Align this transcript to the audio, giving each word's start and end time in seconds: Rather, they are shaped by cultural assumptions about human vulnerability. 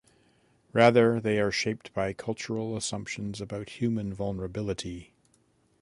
Rather, 0.73 1.19
they 1.19 1.39
are 1.39 1.51
shaped 1.51 1.93
by 1.93 2.11
cultural 2.11 2.75
assumptions 2.75 3.39
about 3.39 3.69
human 3.69 4.11
vulnerability. 4.11 5.13